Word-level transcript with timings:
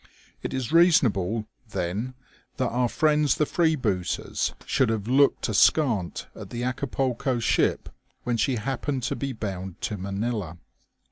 It 0.41 0.51
is 0.51 0.71
reasonable, 0.71 1.45
then, 1.69 2.15
that 2.57 2.69
our 2.69 2.89
friends 2.89 3.35
the 3.35 3.45
freebooters 3.45 4.51
should 4.65 4.89
have 4.89 5.07
looked 5.07 5.47
askant 5.47 6.25
at 6.33 6.49
the 6.49 6.63
Acapulco 6.63 7.37
ship 7.37 7.87
when 8.23 8.35
she 8.35 8.55
happened 8.55 9.03
to 9.03 9.15
be 9.15 9.31
bound 9.31 9.79
to 9.81 9.97
Manila. 9.97 10.57